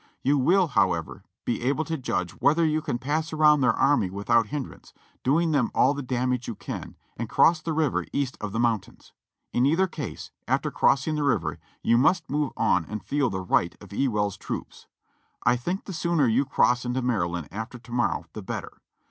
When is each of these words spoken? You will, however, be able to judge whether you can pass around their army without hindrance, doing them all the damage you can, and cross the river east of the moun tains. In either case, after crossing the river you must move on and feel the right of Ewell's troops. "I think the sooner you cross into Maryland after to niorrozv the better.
You 0.23 0.39
will, 0.39 0.69
however, 0.69 1.21
be 1.45 1.61
able 1.61 1.83
to 1.85 1.95
judge 1.95 2.31
whether 2.39 2.65
you 2.65 2.81
can 2.81 2.97
pass 2.97 3.31
around 3.31 3.61
their 3.61 3.75
army 3.75 4.09
without 4.09 4.47
hindrance, 4.47 4.93
doing 5.21 5.51
them 5.51 5.69
all 5.75 5.93
the 5.93 6.01
damage 6.01 6.47
you 6.47 6.55
can, 6.55 6.95
and 7.17 7.29
cross 7.29 7.61
the 7.61 7.71
river 7.71 8.07
east 8.11 8.35
of 8.41 8.51
the 8.51 8.59
moun 8.59 8.79
tains. 8.79 9.11
In 9.53 9.67
either 9.67 9.85
case, 9.85 10.31
after 10.47 10.71
crossing 10.71 11.13
the 11.13 11.23
river 11.23 11.59
you 11.83 11.99
must 11.99 12.31
move 12.31 12.51
on 12.57 12.83
and 12.85 13.05
feel 13.05 13.29
the 13.29 13.41
right 13.41 13.75
of 13.79 13.93
Ewell's 13.93 14.37
troops. 14.37 14.87
"I 15.45 15.55
think 15.55 15.83
the 15.85 15.93
sooner 15.93 16.25
you 16.25 16.45
cross 16.45 16.83
into 16.83 17.03
Maryland 17.03 17.47
after 17.51 17.77
to 17.77 17.91
niorrozv 17.91 18.25
the 18.33 18.41
better. 18.41 18.81